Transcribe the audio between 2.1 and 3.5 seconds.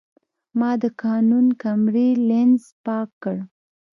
لینز پاک کړ.